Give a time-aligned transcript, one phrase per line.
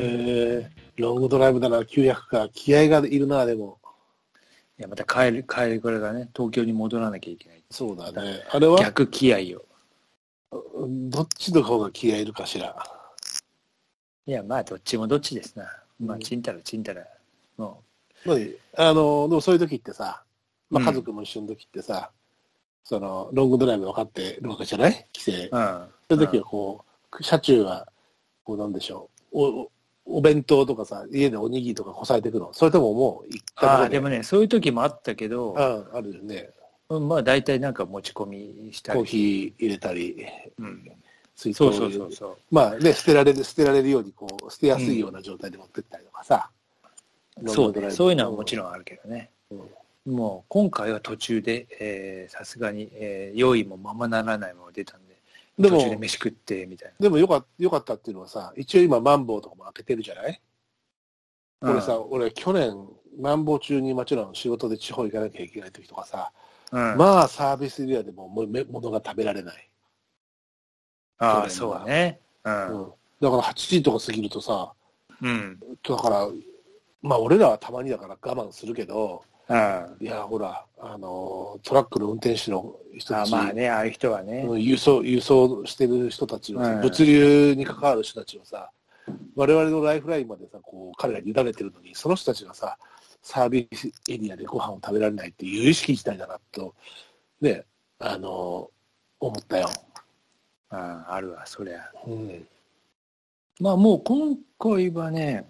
[0.00, 2.48] えー、ロングドライブなら900か。
[2.52, 3.78] 気合がいるな、でも。
[4.78, 7.62] いや、また帰る、帰るこれがね、東京に戻らなきゃいけない。
[7.70, 8.44] そうだね。
[8.50, 8.78] あれは？
[8.78, 9.64] 逆気合を。
[10.80, 12.74] どっちの方が気合いるかしら。
[14.26, 15.64] いや、まあ、どっちもどっちですな。
[15.98, 17.04] まあ、ちんたらちんたら。
[17.56, 17.82] も
[18.24, 18.36] まあ、
[18.76, 20.22] あの、でもそういう時ってさ、
[20.70, 22.10] まあ、うん家族も一緒の時ってさ、
[22.84, 24.92] その、ロングドライブ分かってるわけじゃない？
[25.14, 25.48] 規制。
[25.52, 25.84] う、うん。
[26.08, 27.86] そういう時はこう、車中は、
[28.44, 29.70] こうなんでしょう、お、
[30.08, 32.52] おお弁当とかさ、家でおにぎりとかこさえていくの？
[32.52, 36.50] それとももう行ったとこああ、ろででもね、そういう時もあったけど、うん、あるよね。
[36.88, 38.98] うんまあ、大体なんか持ち込みしたり。
[38.98, 40.26] コーヒー入れたり、
[40.58, 40.90] うん。
[41.36, 42.36] 水筒そうそうそうそう。
[42.50, 46.50] まあね、捨てられる、捨てられるように、こう、捨てやすいような状態で持ってったりとかさ。
[47.46, 48.70] そうね、そういうのはもちろん。
[48.70, 49.30] あるけどね。
[49.50, 49.60] うん
[50.06, 55.06] もう今回は途中でえーさすがに、えー用意もままならないまま出たん
[55.58, 60.40] で、でも途中で飯食ってみたいでもよかった、よかったっていうのはさ、一応今、マンボウとかも開けてるじゃない、
[61.60, 61.72] な。
[61.72, 66.32] 俺さ、俺去年、マンボウ中にもちろん仕事で地方行かなきゃいけない時とかさ、
[66.70, 69.70] うん、うんまあサービスエリアでもも物が食べられない。
[71.18, 72.20] ああ、そうね。
[72.44, 72.50] う。
[72.50, 72.92] うんん。
[73.20, 74.72] だから8時とか過ぎるとさ、
[75.20, 75.58] うん。
[75.82, 76.28] だから、
[77.02, 84.44] まあ俺らはたまにだから我慢するけど、あいや、ほら、あの、トラックの運転手の人たち、あまあね、ああいう人はね。
[84.48, 88.70] うん輸送、輸送してる人たちはさ、うん物流に関わる人たちはさ、
[89.34, 92.78] 我々のライフラインまでさ、こう、彼らに委ねてるのに、その人たちがさ、
[93.22, 96.74] サービスエリアでご飯を食べられないっていう意識自体だなと、
[97.40, 97.64] ね、
[97.98, 98.70] あの、
[99.20, 99.68] 思ったよ。
[100.70, 101.90] あああるわ、そりゃ。
[102.06, 102.46] うん。
[103.60, 105.46] まあもう今回はね、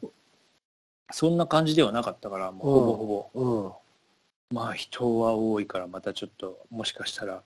[1.11, 3.65] そんな感じではなかったから、もうほぼほぼ。
[3.65, 3.73] うん。
[4.51, 7.43] まあ人は多いから、またちょっと、もしかしたら、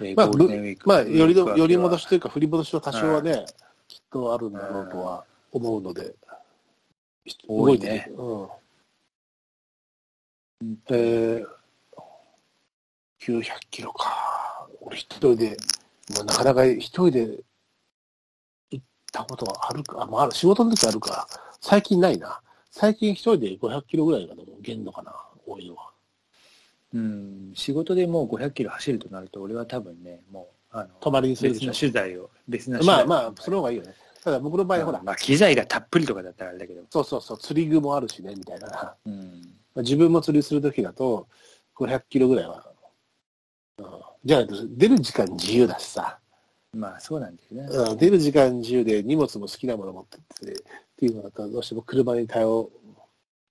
[0.00, 0.88] えーまあ、ゴールデンウィーク。
[0.88, 2.02] まあ、よりど、より戻し。
[2.02, 3.44] しというか、振り戻しは多少はね、
[3.88, 6.14] きっとあるんだろうとは思うので、
[7.48, 8.42] 多いねうん。
[8.42, 8.48] うん
[10.90, 11.46] えー、
[13.20, 14.68] 900キロか。
[14.80, 15.56] 俺一人で、
[16.14, 17.38] もうなかなか一人で
[18.70, 20.02] 行ったことはあるか。
[20.02, 21.26] あ、まあ、仕事の時あるか。
[21.60, 22.40] 最近ないな。
[22.70, 25.12] 最近一人で500キロぐらいがでも限度かな、
[25.46, 25.93] 多いのは。
[26.94, 33.94] うん、仕事でもう500キロ走るとなると、俺は多分ね、もう、あの、泊まりにする別の取材を、別の取材をまあまあ、その方がいいよね。
[34.22, 36.82] ただ僕の場合、ほら、まあ、機材がたっぷりとかだったらあれだけど。
[36.88, 38.94] そうそうそう、釣り具もあるしね、みたいな。
[39.04, 39.42] うん。
[39.74, 41.26] まあ自分も釣りするときだと、
[41.76, 42.64] 500キロぐらいは。
[43.78, 43.84] うん
[44.24, 46.18] じゃあ、出る時間自由だしさ、
[46.72, 47.68] まあ、そうなんだよね。
[47.90, 50.56] うん出る時間自由で荷物も好きなもの持ってって、っ
[50.96, 52.70] ていうのだと、どうしても車に頼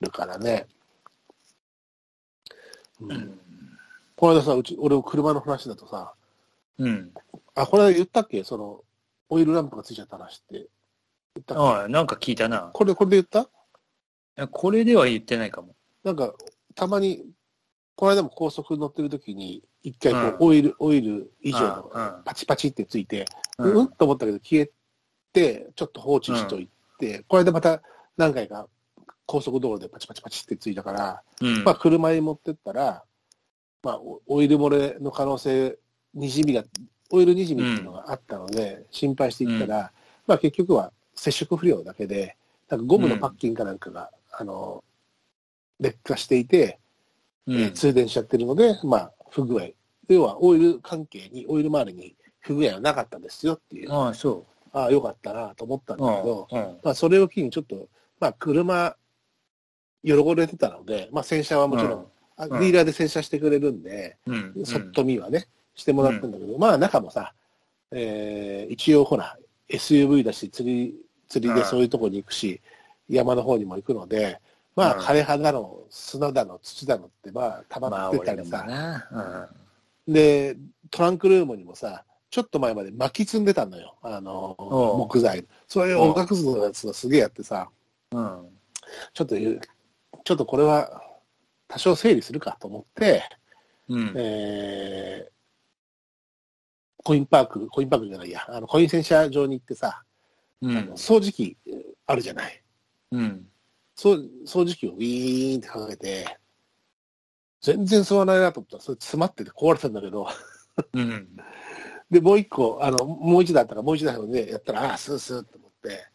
[0.01, 0.65] るからね。
[3.01, 3.39] うんうん。
[4.15, 6.13] この間さ、うち、俺も車の話だとさ、
[6.77, 7.11] うん。
[7.55, 8.43] あ、これ言ったっけ？
[8.43, 8.83] その、
[9.29, 10.67] オイルランプがついちゃった話って。
[11.35, 12.71] 言ったああ、なんか聞いたな。
[12.73, 13.41] これ、これで言った？
[13.41, 13.45] い
[14.35, 15.75] やこれでは言ってないかも。
[16.03, 16.33] なんか、
[16.75, 17.25] たまに、
[17.95, 23.25] この間も高速乗ってる時に、一回こう、うんオイル、オイル以上うんのうんパチパチってついて、
[23.59, 24.71] ううん、と思ったけど消え
[25.33, 27.81] て、ちょっと放置しといて、これでまた
[28.17, 28.67] 何回か
[29.25, 31.63] 高速道路でパチパチパチってついたから、うん。
[31.63, 33.03] まあ車に持ってったら、
[33.81, 35.77] まあオオイル漏れの可能性、
[36.13, 36.63] にじみが、
[37.09, 39.91] オイルにじみっていうのがあったので、心配していったら、
[40.27, 42.37] まあ結局は接触不良だけで、
[42.69, 44.83] なんかゴムのパッキンかなんかが、あの、
[45.79, 46.79] 劣化していて、
[47.47, 49.69] うんえー通電しちゃってるので、まあ不具合。
[50.07, 53.91] 要はオイル関係に、オイル周りに不具合はなかったですよっていう。
[53.91, 56.05] ああ、そああ、よかったなと思ったんう。
[56.05, 56.57] だけど、うん。
[56.57, 57.87] うんまあ、それを機にちょっと、
[58.19, 58.95] まあ、車、
[60.05, 64.65] 汚れてたので、まあ、洗車はもちろん、ディーラーで洗車してくれるんで、うん。
[64.65, 67.33] そっと見はね、してもらったんだけど、まあ、中もさ、
[67.91, 69.37] えー一応ほら、
[69.69, 70.95] SUV だし、釣り、
[71.29, 72.59] 釣りでそういうとこに行くし、
[73.09, 74.39] 山の方にも行くので、
[74.75, 79.49] まあ、うん枯葉だの、砂だの、土だのって、まあ、溜まってたりさ、な。
[80.07, 80.57] で、
[80.89, 83.95] トランクルームにもさ、ちょっと前まで巻き積んでたのよ。
[84.01, 84.55] あの、
[84.97, 85.45] 木材。
[85.67, 87.69] そういう音楽図のやつがすげえやってさ。
[89.13, 89.61] ちょっと言う、
[90.23, 91.01] ちょっとこれは
[91.67, 93.23] 多少整理するかと思って、
[93.89, 94.13] うん。
[94.15, 95.33] えー
[97.05, 100.03] コインパーク、コインパークじゃないや、あのコイン洗車場に行ってさ、
[100.61, 101.57] うんあの掃除機
[102.05, 102.63] あるじゃない。
[103.11, 103.45] うん。
[103.93, 106.39] そう掃除機をウィーンってかけて、
[107.61, 110.27] 全然吸わないなと思ったら、それ詰まってて壊れたんだけど、
[110.93, 111.27] うん。
[112.09, 116.07] で、もう一個、あの、もう一台あったから、もう一台をね、やったら、ああ、スースーって思って。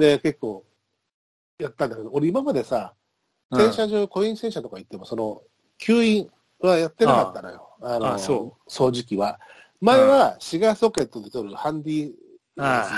[0.00, 0.64] で、結構、
[1.58, 2.95] やったんだけど、俺今までさ、うん
[3.52, 5.42] 洗車場、コイン洗車とか行っても、その、
[5.78, 7.68] 吸引はやってなかったのよ。
[7.80, 9.38] あの、掃除機は。
[9.80, 12.12] 前はシガーソケットで取るハンディ、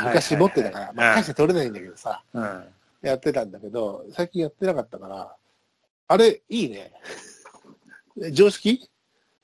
[0.06, 2.64] 昔持ってたから、はいまあ、大して取れないんだけどさ、うん。
[3.02, 5.34] やってたんだけど、最近やってなかったから、
[6.06, 6.92] あれ、いいね。
[8.32, 8.88] 常識？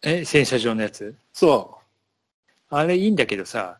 [0.02, 1.14] え、洗車場のやつ？
[1.32, 1.78] そ
[2.70, 3.78] あれいいんだけどさ。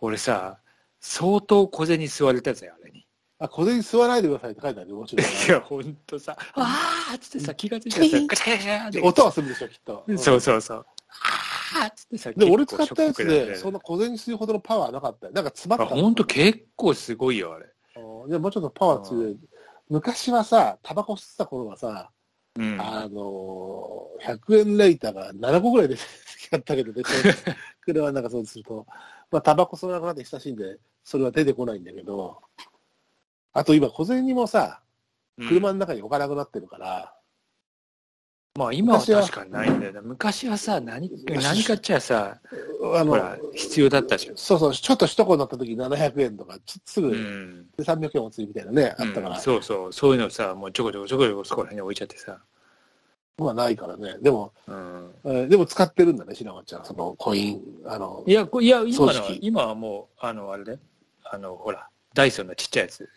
[0.00, 0.58] 俺さ、
[1.00, 3.01] 相当小銭吸われたぜ、あれに。
[3.42, 5.26] あ、小銭吸わないでくださいって書いてあるよ、もちろん。
[5.26, 10.04] いや、ほんとさ、あーっつってさ、気がついたらさ、ガチャガチャガチャ音はするでしょ、きっと。
[10.06, 10.86] うんそうそうそう。
[11.74, 15.32] あーっつってさ、で、俺使ったやつで、そんな小銭吸うほどのパワーなかったよ。
[15.32, 15.96] なんか詰まあった。
[15.96, 17.66] ほんと結構すごいよ、あれ。
[17.96, 19.36] うんでもうちょっとパワー強い。
[19.88, 22.12] 昔はさ、タバコ吸ってた頃はさ、
[22.56, 22.80] うん。
[22.80, 26.00] あのー、100円ライターが7個ぐらい出て
[26.50, 27.02] きったけどね、
[27.80, 28.86] 車の中そうすると。
[29.30, 32.42] まあ、タバコ吸わなくなって親しいんで、それは出てこないんだけど、
[33.52, 34.80] あと今小銭もさ、
[35.38, 37.14] うん車の中に置かなくなってるから、
[38.54, 40.02] まあ今は確かにないんだよな。
[40.02, 42.38] 昔はさ、何、何かっちゃさ、
[42.94, 44.36] あの必要だったじゃん。
[44.36, 47.70] そうそう、ちょっと一個になった時700円とか、すぐうん。
[47.76, 52.38] で300円おつりみたいなね、あったから、うんそうそう、そういうのさ、もうちょこちょこちょこちょこそこら辺に置いちゃってさ。
[53.38, 54.18] まあないからね。
[54.20, 55.10] でも、うん。
[55.24, 56.84] えーでも使ってるんだね、白松ちゃん。
[56.84, 60.78] そのコイン、あの、いや、こいや、今の今はもう、あの、あれで、
[61.24, 63.08] あの、ほら、ダイソンのちっちゃいやつ。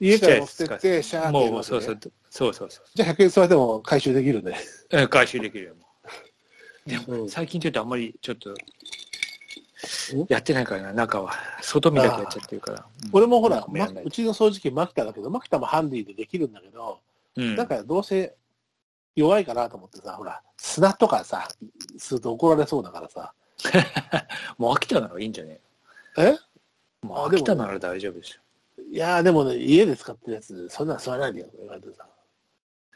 [0.00, 1.98] あ、家から持ってって、シャーってもう、そうそう、
[2.30, 2.84] そうそうそう。
[2.94, 4.58] じゃあ100円座っても回収できるね。
[4.90, 5.74] え回収できるよ。
[6.86, 8.54] でも、うん最近ちょっとあんまり、ちょっとん、
[10.28, 11.32] やってないからな、中は。
[11.62, 12.84] 外見だけやっちゃってるから。
[13.12, 17.00] 俺もほら、まうちの掃除機マキタだけど、マキタもハンディでできるんだけど、
[17.36, 17.56] うん。
[17.56, 18.34] なんかどうせ
[19.14, 21.48] 弱いかなと思ってさ、ほら、砂とかさ、
[21.98, 23.32] すると怒られそうだからさ。
[24.58, 25.60] もう飽きたならいいんじゃね？
[26.18, 26.22] え？
[27.02, 28.40] えもうあでも飽きたなら大丈夫でしょ。
[28.90, 32.06] いやーでもね、家で使ってるやつ、そんなん吸わないでよ、言われてさ。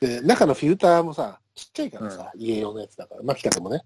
[0.01, 3.83] で、中のフィルターもさ、ちっちゃいからさ、家用のやつだから、マキタでもね。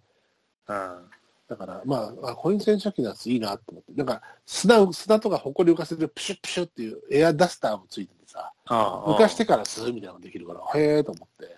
[0.68, 1.10] うん。
[1.48, 3.92] だから、まあ、あコイン洗車機のやついいなと思って。
[3.92, 9.14] なんか、砂、砂とか埃浮かせてプシュップシュッっていうエアダスターもついててさ、ああ。
[9.14, 11.56] 浮かしてから吸うみたいなのができるから、へえと思って。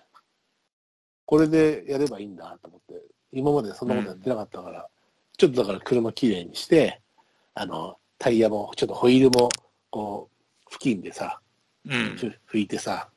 [1.24, 3.02] これでやればいいんだと思って。
[3.32, 4.88] 今までそんなことやってなかったから、
[5.36, 7.00] ちょっとだから車きれいにして、
[7.54, 9.48] あの、タイヤも、ちょっとホイールも、
[9.96, 10.28] こ
[10.68, 11.40] う、付近でさ、
[11.86, 12.16] うん。
[12.18, 13.08] ふ拭いてさ、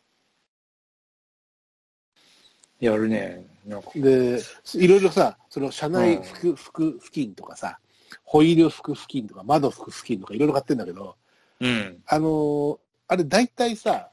[2.79, 3.45] やるね。
[3.93, 4.39] で、
[4.75, 7.79] いろいろさ、その車内うん拭く、拭く付近とかさ、
[8.23, 11.17] ホイール拭く付近とか、窓拭く付近とかいろいろ買ってんだけど、
[11.59, 12.01] うん。
[12.05, 12.77] あのー
[13.11, 14.11] あれ大体さ、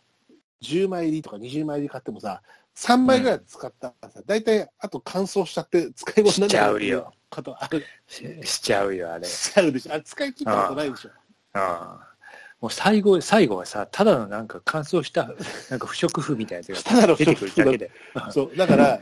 [0.62, 2.42] 10枚入りとか20枚入り買ってもさ、
[2.74, 7.84] 3枚ぐらい使ったらさ、大体あと乾燥しちゃって使い物にならないしちゃうよことある。
[8.08, 9.24] ししちゃうよ、あれ。
[9.26, 9.92] しちゃうでしょ。
[9.92, 11.10] あれ使い切ったことないでしょ。
[11.52, 12.15] ああ。
[12.60, 15.28] もう最後、最後はさ、ただのなんか乾燥した、
[15.70, 17.90] なんか不織布みたいなやつただのが出不織布てくるだけで。
[18.32, 18.56] そう。
[18.56, 19.00] だから、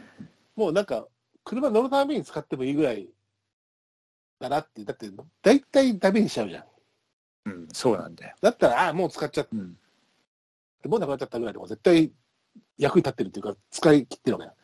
[0.57, 1.07] もうなんか、
[1.45, 3.09] 車乗るために使ってもいいぐらい
[4.41, 5.11] だなって、だって
[5.43, 6.65] 大体ダメにしちゃうじゃん。
[7.47, 8.37] うん、そうなんだよ。
[8.41, 9.79] だったら、ああ、もう使っちゃって、うん。
[10.87, 12.13] もうなくなっちゃったぐらいでも絶対
[12.79, 14.55] 役に立ってるっていうか、使い切ってるわけだ。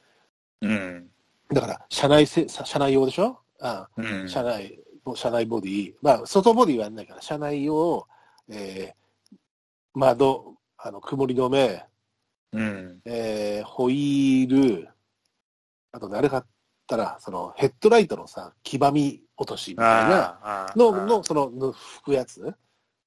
[0.63, 1.11] うん。
[1.53, 3.41] だから、車内せ、車内用でしょ？
[3.61, 4.29] ああうん。
[4.29, 4.81] 車内、
[5.15, 8.07] 車内ボディ、まあ、外ボディはやんないから、車内用、
[8.51, 9.37] えー、
[9.95, 11.85] 窓、あの、曇り止め、
[12.53, 13.01] うん。
[13.05, 14.89] えー、ホイール、
[15.93, 16.43] あとね、あれ買っ
[16.87, 22.55] たら、その、ヘッドライトのさ、黄ばみ落としみたいな、の、の、、その、の拭くやつ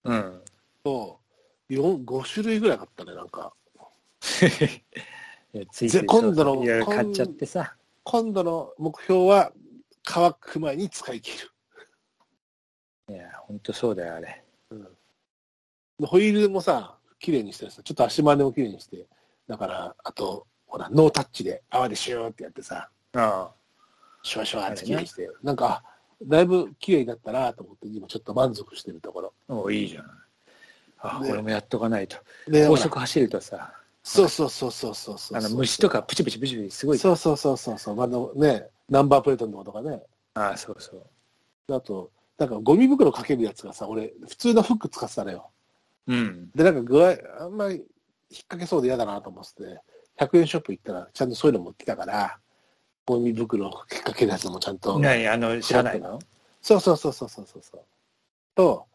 [0.05, 0.41] うん。
[0.85, 1.19] を、
[1.69, 3.53] 4、5種類ぐらい買ったね、なんか。
[4.21, 7.75] ついついぜ今度のいろいろ買っちゃってさ。
[8.03, 9.51] 今度の目標は、
[10.05, 11.53] 乾く前に使い切る。
[13.09, 14.43] いや、ほんとそうだよ、あれ。
[16.01, 19.05] ホイールもさ、綺麗にしてさ、ちょっと足回りも綺麗にして、
[19.47, 23.51] だから、あと、ほら、ノータッチで泡でシューってやってさ、あ
[24.23, 25.83] シュワシュワって綺麗にして、なんか、
[26.25, 29.33] だいぶ綺麗になったなと思って、今ちょっと満足してるところ。
[29.49, 29.53] あ。
[29.55, 30.05] おいいじゃん。
[30.99, 32.17] あ、ね俺もやっとかないと。
[32.67, 33.73] 高速走るとさ、
[34.03, 35.37] そうそうそうそうそうそう。
[35.37, 36.97] あの虫とかプチプチプチプチすごい。
[36.97, 38.01] そうそうそうそうそう。
[38.01, 40.01] あのね、ナンバープレートのとかね。
[40.33, 40.97] ああ、そうそ
[41.67, 41.73] う。
[41.73, 45.49] あと、なんかゴミ袋かけるやつがさ、俺、普通のフック使ってたのよ。
[46.07, 46.51] うん。
[46.51, 47.85] で、なんか具合、あんまり引っ
[48.29, 49.81] 掛けそうで嫌だなと思ってて、
[50.19, 52.39] 100円ショップ行ったら、ちゃんとそういうの持ってきたから、
[53.05, 54.99] ゴミ袋引っ掛けるやつもちゃんと。
[54.99, 56.19] 何あの、車内の？
[56.61, 57.81] そうそうそうそうそうそうそう。
[58.55, 58.87] と、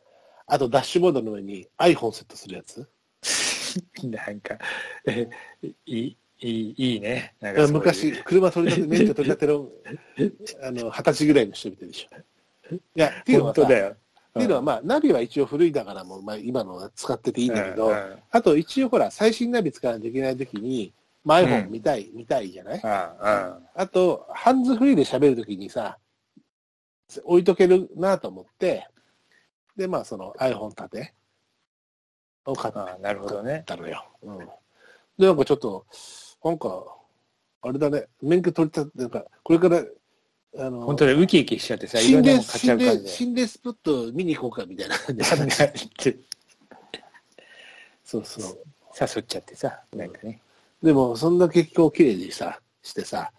[0.47, 2.89] あとダッシュボードの上に iPhone セットするやつ？
[4.05, 4.59] なんか、
[5.07, 5.29] え、
[5.63, 7.35] いい、いい、いいね。
[7.41, 9.69] なんか昔、車取り立て、免許取り立ての、
[10.67, 12.75] あの、二十歳ぐらいの人みたいでしょ。
[12.75, 13.97] いや、っていうのはさ、っ本当だよ。
[14.39, 17.93] ていうのはまあ、ナビは一応古いだからもう、まあ、今の使ってていいんだけど、
[18.31, 20.93] あと一応ほら、最新ナビ使わないといけないときに、
[21.25, 22.81] まあ、う iPhone ん見たい、見たいじゃない？
[22.85, 25.99] ああ、あと、ハンズフリーで喋るときにさ、
[27.25, 28.87] 置いとけるなと思って、
[29.77, 31.15] で、まあ、その iPhone 立て
[32.47, 33.63] を買っああ、なるほどね。
[33.67, 34.05] たのよ。
[34.23, 34.39] うん。
[34.39, 35.87] で、なんかちょっと、
[36.45, 36.85] なんか、
[37.63, 39.83] あれだね、免許取りたって、なんか、これから、
[40.57, 43.09] あの、本当でウキウキしちゃってさ、いろ心霊、んなもん買っちゃう感じで。
[43.09, 45.23] 心霊スポット見に行こうかみたいな感じ
[46.05, 46.19] で
[48.05, 48.59] そうそう。
[48.99, 50.41] 誘っちゃってさ、なんかね。
[50.83, 53.33] でも、そんな結構綺麗にさ、してさ、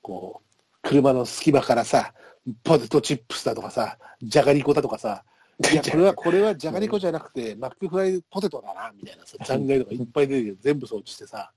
[0.00, 2.14] こう、車の隙間からさ、
[2.62, 5.24] ポテトチップスだとかさ、じゃがりこだとかさ、
[5.72, 11.52] いや、これは、これはじゃがりこじゃなくて、マックフライポテトだな、みたいなさ、残骸とかいっぱい出てきて、全部掃除してさ、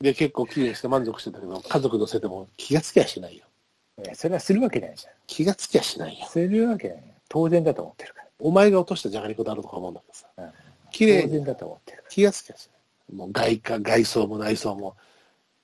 [0.00, 3.44] で、結構綺麗にして満足してたけど、家族乗せても気がつきゃしないよ。
[4.04, 5.12] いや、それはするわけないじゃん。
[5.26, 6.26] 気がつきゃしないよ。
[6.26, 7.02] するわけない。
[7.28, 10.44] 当然だと思ってるかお前が落としたじゃがりこだろうとか思うんだけどさ、ら。
[10.44, 10.50] うん
[10.92, 13.16] 綺麗に当然だと思ってるか気がつきゃしない。
[13.16, 14.96] もう外貨、外装も内装も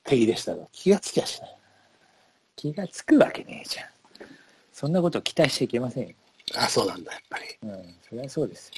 [0.05, 1.51] 手入れしたら気がつきゃしない。
[1.51, 1.57] ら。
[2.57, 3.87] 気がつくわけねえじゃん。
[4.73, 6.15] そんなこと期待しちゃいけませんよ。
[6.57, 7.45] あ、そうなんだ、やっぱり。
[7.63, 8.75] うん、それはそうですよ。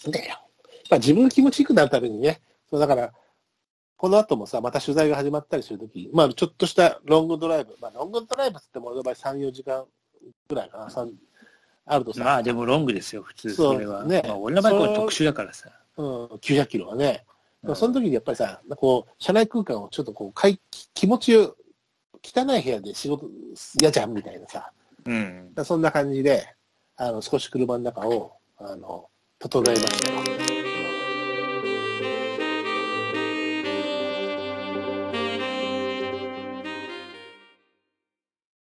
[0.00, 0.40] そうだよ。
[0.90, 3.12] まあ、自分が気持ちよくなるためにね、そうだから、
[4.00, 9.84] この後もさ、また取材が始まったりするとき、まあ、ちょっとしたロングドライブ、まあ、ロングドライブっつっても、俺の場合3、4時間
[10.48, 11.10] ぐらいかな、3
[11.84, 14.06] あるとさ、まあでもロングですよ、普通それは。
[14.06, 15.68] ねまあ、俺の場合は特殊だからさ。
[15.98, 17.26] うん、900キロはね、
[17.62, 20.58] うんその時にやっぱりさ、こう、車内空間をちょっとこう、かい
[20.94, 21.54] 気持ちよ、
[22.24, 23.28] 汚い部屋で仕事
[23.78, 24.72] 嫌じゃんみたいなさ、
[25.04, 25.52] うん。
[25.62, 26.54] そんな感じで、
[26.96, 30.69] あの、少し車の中を、あの、整えましたよ。